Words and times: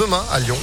demain 0.00 0.24
à 0.32 0.40
Lyon. 0.40 0.56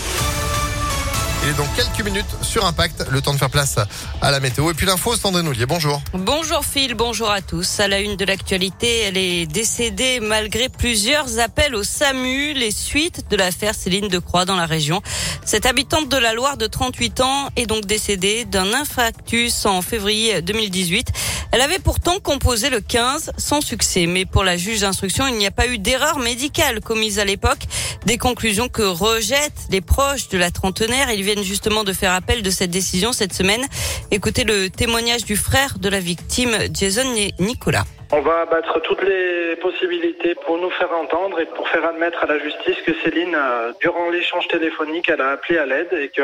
Il 1.43 1.49
est 1.49 1.53
dans 1.53 1.67
quelques 1.75 2.03
minutes 2.03 2.25
sur 2.41 2.65
Impact, 2.65 3.05
le 3.11 3.21
temps 3.21 3.33
de 3.33 3.37
faire 3.37 3.51
place 3.51 3.75
à 4.21 4.31
la 4.31 4.39
météo. 4.39 4.71
Et 4.71 4.73
puis 4.73 4.87
l'info, 4.87 5.15
Sandrine 5.15 5.47
Ollier, 5.47 5.67
bonjour. 5.67 6.01
Bonjour 6.13 6.65
Phil, 6.65 6.95
bonjour 6.95 7.29
à 7.29 7.41
tous. 7.41 7.79
À 7.79 7.87
la 7.87 7.99
une 7.99 8.15
de 8.15 8.25
l'actualité, 8.25 9.01
elle 9.01 9.17
est 9.17 9.45
décédée 9.45 10.19
malgré 10.19 10.69
plusieurs 10.69 11.37
appels 11.37 11.75
au 11.75 11.83
SAMU, 11.83 12.53
les 12.53 12.71
suites 12.71 13.29
de 13.29 13.37
l'affaire 13.37 13.75
Céline 13.75 14.07
de 14.07 14.17
Croix 14.17 14.45
dans 14.45 14.55
la 14.55 14.65
région. 14.65 15.01
Cette 15.45 15.67
habitante 15.67 16.09
de 16.09 16.17
la 16.17 16.33
Loire 16.33 16.57
de 16.57 16.65
38 16.65 17.21
ans 17.21 17.49
est 17.55 17.67
donc 17.67 17.85
décédée 17.85 18.43
d'un 18.43 18.73
infarctus 18.73 19.67
en 19.67 19.83
février 19.83 20.41
2018. 20.41 21.11
Elle 21.57 21.63
avait 21.63 21.79
pourtant 21.79 22.19
composé 22.19 22.69
le 22.69 22.81
15 22.81 23.31
sans 23.35 23.61
succès, 23.61 24.05
mais 24.05 24.25
pour 24.25 24.43
la 24.43 24.57
juge 24.57 24.81
d'instruction, 24.81 25.25
il 25.25 25.37
n'y 25.37 25.47
a 25.47 25.51
pas 25.51 25.65
eu 25.65 25.79
d'erreur 25.79 26.19
médicale 26.19 26.81
commise 26.81 27.17
à 27.17 27.25
l'époque. 27.25 27.65
Des 28.05 28.19
conclusions 28.19 28.69
que 28.69 28.83
rejettent 28.83 29.65
les 29.71 29.81
proches 29.81 30.29
de 30.29 30.37
la 30.37 30.51
trentenaire. 30.51 31.09
Ils 31.09 31.23
viennent 31.23 31.43
justement 31.43 31.83
de 31.83 31.93
faire 31.93 32.13
appel 32.13 32.43
de 32.43 32.51
cette 32.51 32.69
décision 32.69 33.11
cette 33.11 33.33
semaine. 33.33 33.65
Écoutez 34.11 34.43
le 34.43 34.69
témoignage 34.69 35.25
du 35.25 35.35
frère 35.35 35.79
de 35.79 35.89
la 35.89 35.99
victime, 35.99 36.55
Jason 36.71 37.11
Nicolas. 37.39 37.85
On 38.13 38.21
va 38.21 38.39
abattre 38.39 38.81
toutes 38.83 39.01
les 39.01 39.57
possibilités 39.57 40.33
pour 40.35 40.57
nous 40.57 40.69
faire 40.69 40.93
entendre 40.93 41.41
et 41.41 41.45
pour 41.45 41.67
faire 41.67 41.83
admettre 41.83 42.23
à 42.23 42.27
la 42.27 42.39
justice 42.39 42.77
que 42.85 42.93
Céline, 43.03 43.35
euh, 43.35 43.73
durant 43.81 44.09
l'échange 44.09 44.47
téléphonique, 44.47 45.09
elle 45.09 45.19
a 45.19 45.31
appelé 45.31 45.59
à 45.59 45.65
l'aide 45.65 45.91
et 45.91 46.07
que 46.07 46.23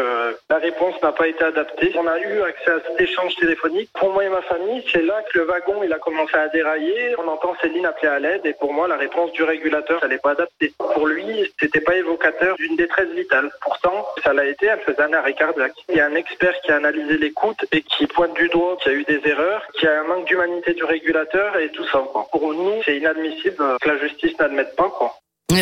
la 0.50 0.58
réponse 0.60 0.96
n'a 1.04 1.12
pas 1.12 1.28
été 1.28 1.44
adaptée. 1.44 1.92
On 1.98 2.08
a 2.08 2.18
eu 2.20 2.42
accès 2.42 2.72
à 2.72 2.80
cet 2.88 3.02
échange 3.02 3.36
téléphonique. 3.36 3.90
Pour 4.00 4.14
moi 4.14 4.24
et 4.24 4.30
ma 4.30 4.42
famille, 4.44 4.82
c'est 4.94 5.02
là 5.02 5.22
que 5.30 5.40
le 5.40 5.44
wagon 5.44 5.84
il 5.84 5.92
a 5.92 6.00
commencé 6.00 6.34
à 6.36 6.48
dérailler. 6.48 7.16
On 7.18 7.28
entend 7.28 7.54
Céline 7.62 7.86
appeler 7.86 8.08
à 8.08 8.20
l'aide 8.20 8.46
et 8.46 8.54
pour 8.54 8.72
moi, 8.72 8.88
la 8.88 8.96
réponse 8.96 9.34
du 9.34 9.44
régulateur, 9.44 10.00
ça 10.00 10.08
n'est 10.08 10.20
pas 10.20 10.32
adaptée. 10.32 10.72
Pour 10.78 11.06
lui, 11.06 11.52
c'était 11.60 11.82
pas 11.82 11.98
évocateur 11.98 12.56
d'une 12.56 12.78
détresse 12.78 13.10
vitale. 13.10 13.52
Pourtant, 13.60 14.08
ça 14.24 14.32
l'a 14.32 14.46
été. 14.46 14.68
Elle 14.68 14.80
faisait 14.80 15.02
un 15.02 15.12
arrêt 15.12 15.34
cardiaque. 15.34 15.74
Il 15.90 15.98
y 15.98 16.00
a 16.00 16.06
un 16.06 16.16
expert 16.16 16.54
qui 16.62 16.72
a 16.72 16.78
analysé 16.78 17.18
l'écoute 17.18 17.66
et 17.74 17.82
qui 17.82 18.08
pointe 18.08 18.34
du 18.36 18.48
doigt 18.48 18.78
qu'il 18.78 18.94
y 18.94 18.96
a 18.96 18.98
eu 19.00 19.04
des 19.04 19.22
erreurs, 19.30 19.68
qu'il 19.74 19.90
y 19.90 19.92
a 19.92 20.00
un 20.00 20.04
manque 20.06 20.26
d'humanité 20.26 20.74
du 20.74 20.86
régulateur 20.86 21.58
et 21.58 21.73
tout. 21.74 21.86
Pour 22.32 22.54
nous, 22.54 22.82
c'est 22.86 22.98
inadmissible 22.98 23.78
que 23.82 23.90
la 23.90 23.98
justice 24.00 24.32
n'admette 24.40 24.76
pas. 24.76 24.90
Quoi. 24.98 25.14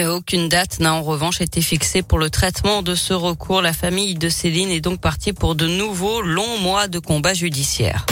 aucune 0.10 0.50
date 0.50 0.80
n'a 0.80 0.94
en 0.94 1.02
revanche 1.02 1.42
été 1.42 1.62
fixée 1.62 2.04
pour 2.04 2.20
le 2.20 2.30
traitement 2.30 2.82
de 2.82 2.96
ce 2.96 3.14
recours. 3.14 3.62
La 3.62 3.74
famille 3.74 4.16
de 4.16 4.30
Céline 4.30 4.70
est 4.70 4.82
donc 4.82 5.02
partie 5.02 5.34
pour 5.34 5.56
de 5.56 5.68
nouveaux 5.68 6.22
longs 6.22 6.58
mois 6.60 6.88
de 6.88 7.00
combat 7.00 7.34
judiciaire. 7.34 8.06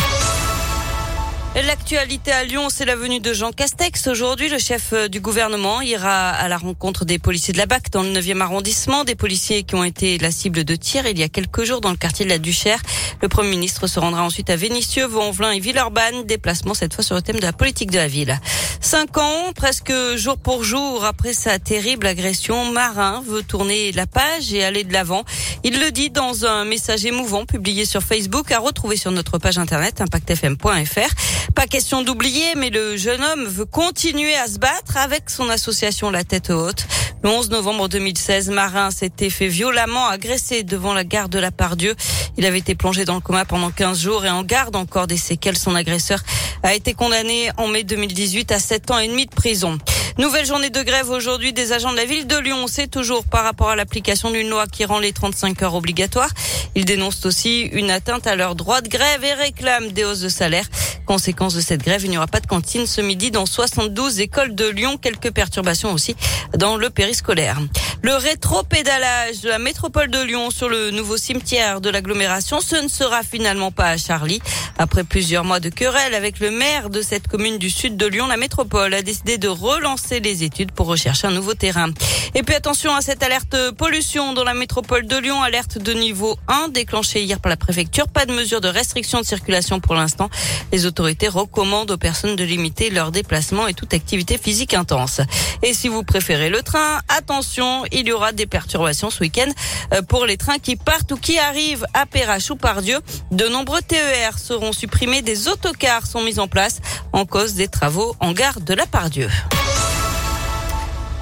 L'actualité 1.56 2.32
à 2.32 2.44
Lyon, 2.44 2.68
c'est 2.70 2.86
la 2.86 2.96
venue 2.96 3.20
de 3.20 3.34
Jean 3.34 3.52
Castex. 3.52 4.06
Aujourd'hui, 4.06 4.50
le 4.50 4.60
chef 4.60 4.94
euh, 4.94 5.08
du 5.08 5.20
gouvernement 5.20 5.82
ira 5.82 6.30
à 6.30 6.48
la 6.48 6.58
rencontre 6.58 7.06
des 7.06 7.18
policiers 7.18 7.54
de 7.54 7.58
la 7.58 7.66
BAC 7.66 7.90
dans 7.90 8.04
le 8.04 8.10
9e 8.10 8.40
arrondissement, 8.40 9.04
des 9.04 9.16
policiers 9.16 9.64
qui 9.64 9.74
ont 9.74 9.84
été 9.84 10.20
la 10.20 10.30
cible 10.30 10.64
de 10.64 10.76
tir 10.76 11.08
il 11.08 11.18
y 11.18 11.24
a 11.24 11.28
quelques 11.28 11.64
jours 11.64 11.82
dans 11.82 11.90
le 11.90 11.98
quartier 11.98 12.24
de 12.24 12.30
la 12.30 12.38
Duchère. 12.38 12.80
Le 13.24 13.30
Premier 13.30 13.50
ministre 13.50 13.88
se 13.88 14.00
rendra 14.00 14.24
ensuite 14.24 14.52
à 14.52 14.56
Vénissieux, 14.56 15.06
Vaux-en-Velin 15.06 15.52
et 15.52 15.60
Villeurbanne, 15.60 16.24
déplacement 16.24 16.76
cette 16.76 16.94
fois 16.94 17.04
sur 17.04 17.16
le 17.16 17.24
thème 17.24 17.38
de 17.38 17.46
la 17.46 17.52
politique 17.52 17.90
de 17.90 17.98
la 17.98 18.08
ville. 18.08 18.40
Cinq 18.80 19.18
ans, 19.18 19.52
presque 19.56 19.92
jour 20.16 20.38
pour 20.38 20.64
jour 20.64 21.04
après 21.04 21.34
sa 21.34 21.60
terrible 21.60 22.08
agression, 22.08 22.72
Marin 22.72 23.22
veut 23.28 23.44
tourner 23.44 23.92
la 23.92 24.08
page 24.08 24.54
et 24.54 24.64
aller 24.64 24.84
de 24.84 24.94
l'avant. 24.94 25.26
Il 25.64 25.80
le 25.82 25.92
dit 25.92 26.12
dans 26.12 26.46
un 26.46 26.64
message 26.64 27.06
émouvant 27.06 27.46
publié 27.46 27.86
sur 27.86 28.02
Facebook 28.02 28.52
à 28.52 28.60
retrouver 28.60 28.96
sur 28.96 29.12
notre 29.12 29.38
page 29.38 29.58
internet 29.58 30.00
impactfm.fr. 30.00 31.49
Pas 31.56 31.68
question 31.68 32.04
d'oublier, 32.04 32.56
mais 32.56 32.70
le 32.70 32.96
jeune 32.96 33.24
homme 33.24 33.46
veut 33.46 33.66
continuer 33.66 34.36
à 34.36 34.48
se 34.48 34.60
battre 34.60 34.98
avec 34.98 35.30
son 35.30 35.50
association 35.50 36.10
La 36.10 36.24
Tête 36.24 36.52
Haute. 36.52 36.86
Le 37.24 37.30
11 37.30 37.50
novembre 37.50 37.90
2016, 37.90 38.50
Marin 38.50 38.92
s'était 38.92 39.30
fait 39.30 39.48
violemment 39.48 40.08
agresser 40.08 40.64
devant 40.64 40.94
la 40.94 41.04
gare 41.04 41.28
de 41.28 41.40
la 41.40 41.52
Pardieu. 41.52 41.96
Il 42.38 42.46
avait 42.46 42.60
été 42.60 42.76
plongé 42.76 43.04
dans 43.04 43.16
le 43.16 43.20
coma 43.20 43.44
pendant 43.46 43.72
15 43.72 44.00
jours 44.00 44.26
et 44.26 44.30
en 44.30 44.44
garde 44.44 44.76
encore 44.76 45.08
des 45.08 45.18
séquelles. 45.18 45.58
Son 45.58 45.76
agresseur 45.76 46.22
a 46.64 46.74
été 46.74 46.94
condamné 46.94 47.50
en 47.58 47.68
mai 47.68 47.84
2018 47.84 48.52
à 48.52 48.60
7 48.60 48.92
ans 48.92 49.00
et 49.00 49.08
demi 49.08 49.26
de 49.26 49.36
prison. 49.36 49.78
Nouvelle 50.18 50.46
journée 50.46 50.70
de 50.70 50.84
grève 50.84 51.10
aujourd'hui 51.10 51.54
des 51.54 51.72
agents 51.72 51.92
de 51.92 51.98
la 51.98 52.06
ville 52.06 52.28
de 52.28 52.38
Lyon. 52.38 52.68
C'est 52.68 52.88
toujours 52.88 53.26
par 53.26 53.44
rapport 53.44 53.70
à 53.70 53.76
l'application 53.76 54.32
d'une 54.32 54.50
loi 54.50 54.68
qui 54.68 54.86
rend 54.86 55.00
les 55.00 55.14
35 55.14 55.62
heures 55.64 55.76
obligatoires. 55.76 56.32
Ils 56.76 56.86
dénoncent 56.86 57.26
aussi 57.26 57.62
une 57.62 57.90
atteinte 57.90 58.28
à 58.28 58.36
leur 58.36 58.56
droit 58.56 58.82
de 58.82 58.90
grève 58.90 59.24
et 59.24 59.34
réclament 59.34 59.92
des 59.92 60.04
hausses 60.04 60.20
de 60.20 60.30
salaire. 60.30 60.66
Conséquence 61.10 61.56
de 61.56 61.62
cette 61.62 61.82
grève, 61.82 62.04
il 62.04 62.12
n'y 62.12 62.18
aura 62.18 62.28
pas 62.28 62.40
de 62.40 62.46
cantine 62.46 62.86
ce 62.86 63.02
midi 63.02 63.32
dans 63.32 63.48
72 63.48 64.20
écoles 64.20 64.54
de 64.54 64.70
Lyon. 64.70 64.98
Quelques 64.98 65.32
perturbations 65.32 65.92
aussi 65.92 66.16
dans 66.56 66.78
le 66.78 66.92
périscolaire. 66.92 67.58
Le 68.02 68.14
rétro-pédalage 68.14 69.42
de 69.42 69.50
la 69.50 69.60
métropole 69.60 70.10
de 70.10 70.22
Lyon 70.22 70.52
sur 70.52 70.70
le 70.70 70.90
nouveau 70.90 71.18
cimetière 71.18 71.82
de 71.82 71.90
l'agglomération, 71.90 72.62
ce 72.62 72.78
ne 72.78 72.88
sera 72.88 73.24
finalement 73.24 73.72
pas 73.72 73.88
à 73.90 73.98
Charlie. 73.98 74.42
Après 74.78 75.04
plusieurs 75.04 75.44
mois 75.44 75.60
de 75.60 75.68
querelle 75.68 76.16
avec 76.16 76.40
le 76.40 76.50
maire 76.50 76.90
de 76.90 77.02
cette 77.02 77.28
commune 77.28 77.58
du 77.58 77.70
sud 77.70 77.98
de 77.98 78.06
Lyon, 78.06 78.28
la 78.28 78.38
métropole 78.38 78.94
a 78.94 79.02
décidé 79.02 79.38
de 79.38 79.50
relancer 79.50 80.22
les 80.22 80.46
études 80.46 80.72
pour 80.72 80.88
rechercher 80.88 81.28
un 81.28 81.32
nouveau 81.32 81.56
terrain. 81.56 81.90
Et 82.36 82.44
puis 82.44 82.56
attention 82.56 82.96
à 82.96 83.02
cette 83.02 83.22
alerte 83.22 83.72
pollution 83.72 84.32
dans 84.32 84.46
la 84.46 84.54
métropole 84.54 85.06
de 85.06 85.18
Lyon, 85.18 85.44
alerte 85.44 85.78
de 85.78 85.92
niveau 85.92 86.38
1 86.48 86.70
déclenchée 86.70 87.24
hier 87.24 87.42
par 87.42 87.50
la 87.50 87.58
préfecture. 87.58 88.08
Pas 88.08 88.26
de 88.26 88.32
mesure 88.32 88.62
de 88.62 88.70
restriction 88.70 89.20
de 89.20 89.26
circulation 89.26 89.82
pour 89.82 89.96
l'instant. 89.96 90.30
Les 90.72 90.86
autorités 90.86 91.28
recommandent 91.28 91.92
aux 91.92 91.98
personnes 91.98 92.38
de 92.38 92.46
limiter 92.46 92.92
leurs 92.92 93.12
déplacements 93.12 93.68
et 93.68 93.74
toute 93.74 93.94
activité 93.94 94.38
physique 94.38 94.74
intense. 94.74 95.20
Et 95.64 95.74
si 95.74 95.90
vous 95.90 96.04
préférez 96.04 96.50
le 96.50 96.62
train, 96.64 97.02
attention, 97.10 97.84
il 97.92 98.08
y 98.08 98.12
aura 98.12 98.32
des 98.32 98.46
perturbations 98.46 99.10
ce 99.10 99.22
week-end 99.22 99.50
euh, 99.94 100.02
pour 100.02 100.26
les 100.26 100.38
trains 100.38 100.60
qui 100.60 100.76
partent 100.76 101.12
ou 101.12 101.18
qui 101.18 101.38
arrivent 101.38 101.86
à 101.94 102.06
Perrache 102.06 102.50
ou 102.52 102.56
Pardieu. 102.56 103.00
De 103.32 103.48
nombreux 103.48 103.82
TER 103.82 104.38
seront 104.38 104.74
supprimés, 104.74 105.22
des 105.22 105.48
autocars 105.48 106.06
sont 106.06 106.22
mis 106.22 106.40
en 106.40 106.48
place 106.48 106.80
en 107.14 107.26
cause 107.26 107.54
des 107.54 107.68
travaux 107.68 108.16
en 108.20 108.32
gare 108.32 108.60
de 108.62 108.74
la 108.74 108.86
Pardieu. 108.86 109.30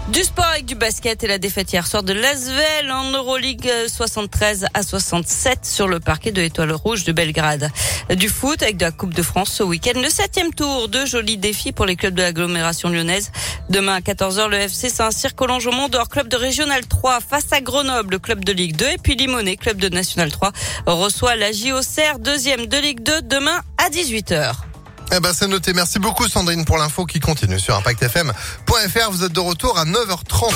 Du 0.10 0.24
sport 0.24 0.46
avec 0.46 0.66
du 0.66 0.76
basket 0.76 1.22
et 1.26 1.28
la 1.28 1.38
défaite 1.38 1.74
hier 1.74 1.86
soir 1.86 2.02
de 2.02 2.14
Lasvel 2.14 2.90
en 2.92 3.12
Euroleague 3.12 3.70
73 3.88 4.68
à 4.74 4.82
67 4.82 5.66
sur 5.66 5.90
le 5.90 6.00
parquet 6.00 6.32
de 6.32 6.40
l'Étoile 6.40 6.72
Rouge 6.72 7.04
de 7.04 7.12
Belgrade. 7.12 7.70
Du 8.16 8.30
foot 8.30 8.64
avec 8.64 8.78
de 8.78 8.86
la 8.86 8.92
Coupe 8.92 9.14
de 9.14 9.22
France 9.22 9.50
ce 9.50 9.64
week-end. 9.64 10.00
Le 10.02 10.10
septième 10.10 10.54
tour, 10.54 10.88
de 10.88 11.06
jolis 11.06 11.36
défis 11.36 11.74
pour 11.74 11.86
les 11.86 11.98
clubs 11.98 12.14
de 12.14 12.22
l'agglomération 12.22 12.88
lyonnaise. 12.88 13.34
Demain 13.70 13.96
à 13.96 14.00
14h, 14.00 14.48
le 14.48 14.58
FC 14.58 14.88
Saint-Cyr 14.88 15.36
Collonge 15.36 15.68
au 15.68 16.06
club 16.06 16.30
de 16.30 16.38
Régional 16.38 16.88
3 16.88 17.20
face 17.20 17.52
à 17.52 17.60
Grenoble, 17.60 18.22
club 18.22 18.46
de 18.46 18.54
Ligue 18.54 18.78
2. 18.78 18.86
Et 18.86 18.98
puis 18.98 19.16
Limonet, 19.16 19.58
club 19.58 19.78
de 19.78 19.90
National 19.90 20.32
3, 20.32 20.54
reçoit 20.86 21.36
la 21.36 21.52
JOCR, 21.52 22.20
deuxième 22.20 22.68
de 22.68 22.78
Ligue 22.78 23.04
2, 23.04 23.24
demain 23.24 23.62
à 23.78 23.90
18h. 23.90 24.67
Eh 25.16 25.20
ben 25.20 25.32
c'est 25.34 25.48
noté. 25.48 25.74
Merci 25.74 26.00
beaucoup 26.00 26.28
Sandrine 26.28 26.66
pour 26.66 26.78
l'info 26.78 27.06
qui 27.06 27.20
continue 27.20 27.60
sur 27.60 27.76
impactfm.fr. 27.76 29.12
Vous 29.12 29.24
êtes 29.24 29.32
de 29.32 29.40
retour 29.40 29.78
à 29.78 29.86
9h30. 29.86 30.52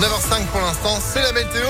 9h05 0.00 0.46
pour 0.50 0.60
l'instant, 0.60 0.98
c'est 1.00 1.22
la 1.22 1.32
météo. 1.32 1.68